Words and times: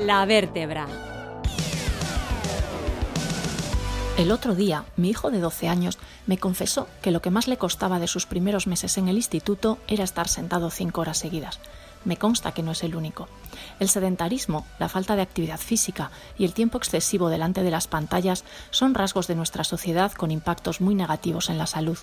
La 0.00 0.24
vértebra. 0.26 0.86
El 4.16 4.30
otro 4.30 4.54
día, 4.54 4.84
mi 4.96 5.10
hijo 5.10 5.32
de 5.32 5.40
12 5.40 5.68
años 5.68 5.98
me 6.26 6.38
confesó 6.38 6.86
que 7.02 7.10
lo 7.10 7.20
que 7.20 7.30
más 7.30 7.48
le 7.48 7.56
costaba 7.56 7.98
de 7.98 8.06
sus 8.06 8.24
primeros 8.24 8.68
meses 8.68 8.96
en 8.96 9.08
el 9.08 9.16
instituto 9.16 9.78
era 9.88 10.04
estar 10.04 10.28
sentado 10.28 10.70
cinco 10.70 11.00
horas 11.00 11.18
seguidas. 11.18 11.58
Me 12.04 12.16
consta 12.16 12.52
que 12.52 12.62
no 12.62 12.70
es 12.70 12.84
el 12.84 12.94
único. 12.94 13.28
El 13.80 13.88
sedentarismo, 13.88 14.66
la 14.78 14.88
falta 14.88 15.16
de 15.16 15.22
actividad 15.22 15.58
física 15.58 16.12
y 16.38 16.44
el 16.44 16.54
tiempo 16.54 16.78
excesivo 16.78 17.28
delante 17.28 17.64
de 17.64 17.72
las 17.72 17.88
pantallas 17.88 18.44
son 18.70 18.94
rasgos 18.94 19.26
de 19.26 19.34
nuestra 19.34 19.64
sociedad 19.64 20.12
con 20.12 20.30
impactos 20.30 20.80
muy 20.80 20.94
negativos 20.94 21.50
en 21.50 21.58
la 21.58 21.66
salud. 21.66 21.98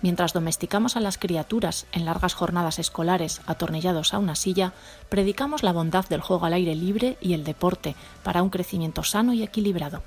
Mientras 0.00 0.32
domesticamos 0.32 0.96
a 0.96 1.00
las 1.00 1.18
criaturas 1.18 1.86
en 1.90 2.04
largas 2.04 2.34
jornadas 2.34 2.78
escolares 2.78 3.40
atornillados 3.46 4.14
a 4.14 4.18
una 4.18 4.36
silla, 4.36 4.72
predicamos 5.08 5.64
la 5.64 5.72
bondad 5.72 6.08
del 6.08 6.20
juego 6.20 6.46
al 6.46 6.52
aire 6.52 6.76
libre 6.76 7.16
y 7.20 7.32
el 7.32 7.42
deporte 7.42 7.96
para 8.22 8.44
un 8.44 8.50
crecimiento 8.50 9.02
sano 9.02 9.32
y 9.32 9.42
equilibrado. 9.42 10.04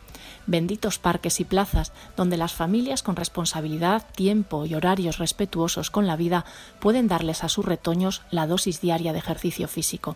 Benditos 0.47 0.97
parques 0.97 1.41
y 1.41 1.43
plazas 1.43 1.91
donde 2.15 2.37
las 2.37 2.53
familias 2.53 3.03
con 3.03 3.17
responsabilidad, 3.17 4.05
tiempo 4.15 4.65
y 4.65 4.75
horarios 4.75 5.17
respetuosos 5.17 5.91
con 5.91 6.07
la 6.07 6.15
vida 6.15 6.45
pueden 6.79 7.09
darles 7.09 7.43
a 7.43 7.49
sus 7.49 7.65
retoños 7.65 8.21
la 8.31 8.47
dosis 8.47 8.79
diaria 8.79 9.11
de 9.11 9.19
ejercicio 9.19 9.67
físico. 9.67 10.15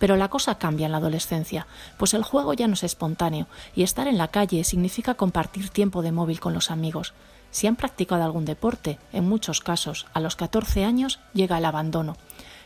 Pero 0.00 0.16
la 0.16 0.28
cosa 0.28 0.56
cambia 0.56 0.86
en 0.86 0.92
la 0.92 0.98
adolescencia, 0.98 1.68
pues 1.98 2.14
el 2.14 2.24
juego 2.24 2.54
ya 2.54 2.66
no 2.66 2.74
es 2.74 2.82
espontáneo 2.82 3.46
y 3.76 3.84
estar 3.84 4.08
en 4.08 4.18
la 4.18 4.28
calle 4.28 4.64
significa 4.64 5.14
compartir 5.14 5.68
tiempo 5.68 6.02
de 6.02 6.10
móvil 6.10 6.40
con 6.40 6.54
los 6.54 6.72
amigos. 6.72 7.14
Si 7.52 7.66
han 7.66 7.76
practicado 7.76 8.24
algún 8.24 8.44
deporte, 8.44 8.98
en 9.12 9.28
muchos 9.28 9.60
casos, 9.60 10.06
a 10.14 10.20
los 10.20 10.34
14 10.36 10.84
años 10.84 11.20
llega 11.34 11.58
el 11.58 11.64
abandono. 11.64 12.16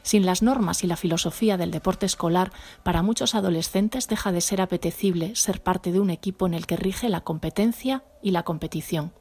Sin 0.03 0.27
las 0.27 0.43
normas 0.43 0.85
y 0.85 0.87
la 0.87 0.97
filosofía 0.97 1.57
del 1.57 1.71
deporte 1.71 2.07
escolar, 2.07 2.53
para 2.83 3.03
muchos 3.03 3.35
adolescentes 3.35 4.07
deja 4.07 4.33
de 4.33 4.41
ser 4.41 4.61
apetecible 4.61 5.35
ser 5.35 5.63
parte 5.63 5.93
de 5.93 6.01
un 6.01 6.11
equipo 6.11 6.47
en 6.47 6.55
el 6.55 6.67
que 6.67 6.77
rige 6.77 7.09
la 7.09 7.23
competencia 7.23 8.05
y 8.23 8.31
la 8.31 8.45
competición. 8.45 9.13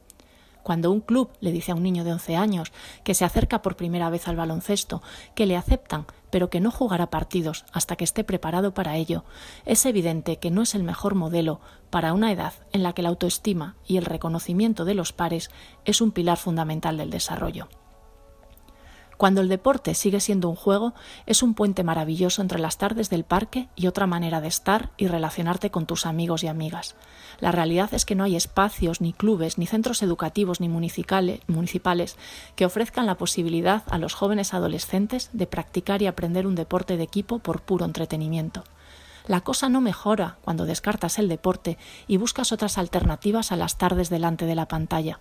Cuando 0.64 0.90
un 0.90 1.02
club 1.02 1.28
le 1.40 1.52
dice 1.52 1.72
a 1.72 1.74
un 1.74 1.82
niño 1.82 2.04
de 2.04 2.12
11 2.12 2.36
años 2.36 2.72
que 3.04 3.12
se 3.12 3.26
acerca 3.26 3.60
por 3.60 3.76
primera 3.76 4.08
vez 4.08 4.26
al 4.26 4.36
baloncesto, 4.36 5.02
que 5.34 5.44
le 5.44 5.58
aceptan, 5.58 6.06
pero 6.30 6.48
que 6.48 6.58
no 6.58 6.70
jugará 6.70 7.10
partidos 7.10 7.66
hasta 7.70 7.96
que 7.96 8.04
esté 8.04 8.24
preparado 8.24 8.72
para 8.72 8.96
ello, 8.96 9.24
es 9.66 9.84
evidente 9.84 10.38
que 10.38 10.50
no 10.50 10.62
es 10.62 10.74
el 10.74 10.82
mejor 10.82 11.14
modelo 11.14 11.60
para 11.90 12.14
una 12.14 12.32
edad 12.32 12.54
en 12.72 12.82
la 12.82 12.94
que 12.94 13.02
la 13.02 13.10
autoestima 13.10 13.76
y 13.86 13.98
el 13.98 14.06
reconocimiento 14.06 14.86
de 14.86 14.94
los 14.94 15.12
pares 15.12 15.50
es 15.84 16.00
un 16.00 16.12
pilar 16.12 16.38
fundamental 16.38 16.96
del 16.96 17.10
desarrollo. 17.10 17.68
Cuando 19.16 19.40
el 19.40 19.48
deporte 19.48 19.94
sigue 19.94 20.20
siendo 20.20 20.48
un 20.48 20.56
juego, 20.56 20.94
es 21.26 21.42
un 21.42 21.54
puente 21.54 21.84
maravilloso 21.84 22.42
entre 22.42 22.58
las 22.58 22.78
tardes 22.78 23.10
del 23.10 23.24
parque 23.24 23.68
y 23.76 23.86
otra 23.86 24.06
manera 24.06 24.40
de 24.40 24.48
estar 24.48 24.90
y 24.96 25.06
relacionarte 25.06 25.70
con 25.70 25.86
tus 25.86 26.06
amigos 26.06 26.42
y 26.42 26.48
amigas. 26.48 26.96
La 27.40 27.52
realidad 27.52 27.94
es 27.94 28.04
que 28.04 28.14
no 28.14 28.24
hay 28.24 28.36
espacios, 28.36 29.00
ni 29.00 29.12
clubes, 29.12 29.58
ni 29.58 29.66
centros 29.66 30.02
educativos, 30.02 30.60
ni 30.60 30.68
municipales 30.68 32.16
que 32.56 32.66
ofrezcan 32.66 33.06
la 33.06 33.16
posibilidad 33.16 33.84
a 33.88 33.98
los 33.98 34.14
jóvenes 34.14 34.54
adolescentes 34.54 35.30
de 35.32 35.46
practicar 35.46 36.02
y 36.02 36.06
aprender 36.06 36.46
un 36.46 36.54
deporte 36.54 36.96
de 36.96 37.04
equipo 37.04 37.38
por 37.38 37.62
puro 37.62 37.84
entretenimiento. 37.84 38.64
La 39.26 39.40
cosa 39.40 39.68
no 39.68 39.80
mejora 39.80 40.36
cuando 40.42 40.66
descartas 40.66 41.18
el 41.18 41.28
deporte 41.28 41.78
y 42.06 42.18
buscas 42.18 42.52
otras 42.52 42.76
alternativas 42.76 43.52
a 43.52 43.56
las 43.56 43.78
tardes 43.78 44.10
delante 44.10 44.44
de 44.44 44.54
la 44.54 44.68
pantalla. 44.68 45.18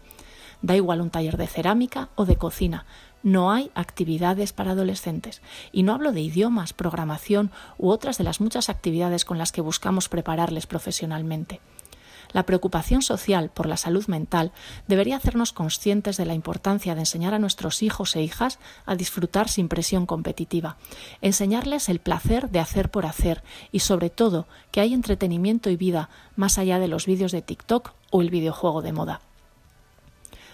Da 0.62 0.76
igual 0.76 1.02
un 1.02 1.10
taller 1.10 1.38
de 1.38 1.48
cerámica 1.48 2.10
o 2.16 2.26
de 2.26 2.36
cocina, 2.36 2.86
no 3.24 3.52
hay 3.52 3.72
actividades 3.74 4.54
para 4.54 4.72
adolescentes. 4.72 5.42
Y 5.72 5.84
no 5.84 5.94
hablo 5.94 6.12
de 6.12 6.22
idiomas, 6.22 6.74
programación 6.74 7.52
u 7.78 7.90
otras 7.90 8.18
de 8.18 8.26
las 8.26 8.42
muchas 8.42 8.70
actividades 8.70 9.26
con 9.26 9.38
las 9.38 9.52
que 9.52 9.62
buscamos 9.62 10.10
prepararles 10.10 10.68
profesionalmente. 10.68 11.62
La 12.34 12.44
preocupación 12.44 13.02
social 13.02 13.52
por 13.54 13.68
la 13.68 13.78
salud 13.78 14.08
mental 14.08 14.52
debería 14.88 15.18
hacernos 15.18 15.54
conscientes 15.54 16.18
de 16.18 16.26
la 16.26 16.34
importancia 16.34 16.96
de 16.96 17.02
enseñar 17.02 17.34
a 17.34 17.40
nuestros 17.40 17.84
hijos 17.84 18.16
e 18.16 18.24
hijas 18.24 18.60
a 18.86 18.96
disfrutar 18.96 19.50
sin 19.50 19.70
presión 19.70 20.06
competitiva, 20.06 20.78
enseñarles 21.22 21.90
el 21.90 22.00
placer 22.00 22.50
de 22.50 22.60
hacer 22.60 22.90
por 22.90 23.06
hacer 23.06 23.44
y 23.72 23.80
sobre 23.80 24.10
todo 24.10 24.48
que 24.72 24.82
hay 24.82 24.94
entretenimiento 24.94 25.70
y 25.70 25.76
vida 25.76 26.10
más 26.36 26.58
allá 26.58 26.80
de 26.80 26.88
los 26.88 27.06
vídeos 27.06 27.32
de 27.32 27.44
TikTok 27.44 27.94
o 28.10 28.22
el 28.22 28.32
videojuego 28.32 28.82
de 28.82 28.94
moda. 28.94 29.22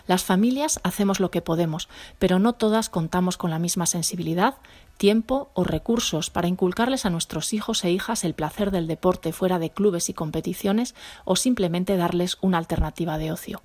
Las 0.10 0.24
familias 0.24 0.80
hacemos 0.82 1.20
lo 1.20 1.30
que 1.30 1.44
podemos, 1.44 1.88
pero 2.18 2.40
no 2.40 2.54
todas 2.54 2.90
contamos 2.90 3.38
con 3.38 3.52
la 3.52 3.60
misma 3.60 3.86
sensibilidad, 3.86 4.56
tiempo 4.98 5.52
o 5.54 5.64
recursos 5.64 6.32
para 6.32 6.48
inculcarles 6.48 7.06
a 7.06 7.12
nuestros 7.12 7.54
hijos 7.54 7.84
e 7.84 7.92
hijas 7.92 8.24
el 8.24 8.34
placer 8.34 8.72
del 8.72 8.88
deporte 8.88 9.34
fuera 9.34 9.60
de 9.60 9.70
clubes 9.70 10.10
y 10.10 10.16
competiciones 10.16 10.96
o 11.26 11.36
simplemente 11.36 11.96
darles 11.96 12.40
una 12.42 12.58
alternativa 12.58 13.20
de 13.20 13.32
ocio. 13.32 13.62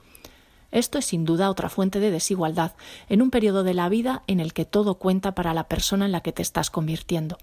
Esto 0.75 0.99
es 0.99 1.05
sin 1.07 1.25
duda 1.25 1.51
otra 1.51 1.69
fuente 1.69 2.01
de 2.01 2.11
desigualdad 2.11 2.73
en 3.09 3.23
un 3.23 3.31
periodo 3.31 3.63
de 3.63 3.75
la 3.75 3.89
vida 3.89 4.25
en 4.27 4.41
el 4.41 4.53
que 4.53 4.65
todo 4.65 4.97
cuenta 4.97 5.33
para 5.33 5.55
la 5.55 5.69
persona 5.69 6.05
en 6.05 6.11
la 6.11 6.21
que 6.21 6.33
te 6.33 6.43
estás 6.43 6.69
convirtiendo. 6.69 7.39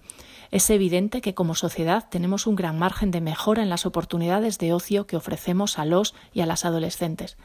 Es 0.50 0.68
evidente 0.68 1.22
que 1.22 1.32
como 1.32 1.54
sociedad 1.54 2.10
tenemos 2.10 2.46
un 2.46 2.56
gran 2.56 2.78
margen 2.78 3.10
de 3.10 3.22
mejora 3.22 3.62
en 3.62 3.70
las 3.70 3.86
oportunidades 3.86 4.58
de 4.58 4.74
ocio 4.74 5.06
que 5.06 5.16
ofrecemos 5.16 5.78
a 5.78 5.86
los 5.86 6.14
y 6.34 6.42
a 6.42 6.46
las 6.46 6.66
adolescentes. 6.66 7.38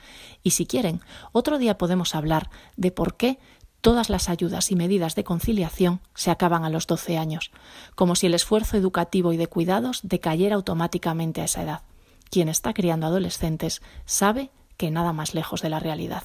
Y 0.44 0.52
si 0.52 0.66
quieren, 0.66 1.00
otro 1.32 1.58
día 1.58 1.78
podemos 1.78 2.16
hablar 2.16 2.50
de 2.76 2.92
por 2.92 3.16
qué 3.16 3.40
todas 3.80 4.10
las 4.10 4.28
ayudas 4.28 4.74
y 4.74 4.76
medidas 4.76 5.16
de 5.16 5.24
conciliación 5.24 6.02
se 6.16 6.32
acaban 6.32 6.66
a 6.66 6.70
los 6.70 6.86
12 6.86 7.18
años, 7.18 7.52
como 7.96 8.16
si 8.16 8.26
el 8.26 8.34
esfuerzo 8.34 8.76
educativo 8.76 9.32
y 9.32 9.38
de 9.38 9.48
cuidados 9.48 10.02
decayera 10.04 10.58
automáticamente 10.58 11.40
a 11.40 11.46
esa 11.46 11.64
edad. 11.64 11.82
Quien 12.30 12.50
está 12.50 12.74
criando 12.74 13.08
adolescentes 13.08 13.82
sabe 14.06 14.52
que 14.78 14.92
nada 14.92 15.12
más 15.14 15.34
lejos 15.34 15.62
de 15.62 15.70
la 15.70 15.80
realidad. 15.80 16.24